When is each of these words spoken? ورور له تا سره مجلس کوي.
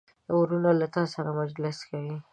ورور 0.39 0.73
له 0.79 0.87
تا 0.95 1.03
سره 1.13 1.29
مجلس 1.41 1.77
کوي. 1.89 2.15